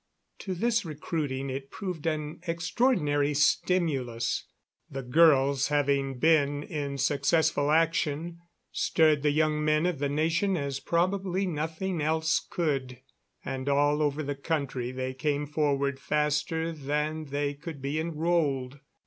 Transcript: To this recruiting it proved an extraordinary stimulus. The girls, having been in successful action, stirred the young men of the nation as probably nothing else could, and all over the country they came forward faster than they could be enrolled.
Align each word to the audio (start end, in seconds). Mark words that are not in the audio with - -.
To 0.39 0.55
this 0.55 0.83
recruiting 0.83 1.51
it 1.51 1.69
proved 1.69 2.07
an 2.07 2.39
extraordinary 2.47 3.35
stimulus. 3.35 4.45
The 4.89 5.03
girls, 5.03 5.67
having 5.67 6.17
been 6.17 6.63
in 6.63 6.97
successful 6.97 7.69
action, 7.69 8.39
stirred 8.71 9.21
the 9.21 9.29
young 9.29 9.63
men 9.63 9.85
of 9.85 9.99
the 9.99 10.09
nation 10.09 10.57
as 10.57 10.79
probably 10.79 11.45
nothing 11.45 12.01
else 12.01 12.39
could, 12.39 12.99
and 13.45 13.69
all 13.69 14.01
over 14.01 14.23
the 14.23 14.33
country 14.33 14.91
they 14.91 15.13
came 15.13 15.45
forward 15.45 15.99
faster 15.99 16.71
than 16.71 17.25
they 17.25 17.53
could 17.53 17.79
be 17.79 17.99
enrolled. 17.99 18.79